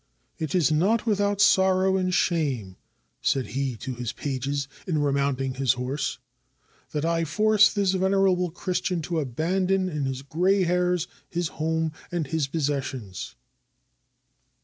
"It 0.45 0.55
is 0.55 0.71
not 0.71 1.05
without 1.05 1.39
sorrow 1.39 1.95
and 1.95 2.11
shame," 2.11 2.75
said 3.21 3.45
he 3.49 3.75
to 3.75 3.93
his 3.93 4.13
pages 4.13 4.67
in 4.87 4.97
remounting 4.97 5.53
his 5.53 5.73
horse, 5.73 6.17
"that 6.89 7.05
I 7.05 7.23
force 7.23 7.71
this 7.71 7.91
venerable 7.93 8.49
Christian 8.49 9.03
to 9.03 9.19
abandon 9.19 9.87
in 9.89 10.05
his 10.05 10.23
gray 10.23 10.63
hairs 10.63 11.07
his 11.29 11.49
home 11.49 11.91
and 12.11 12.25
his 12.25 12.47
possessions." 12.47 13.35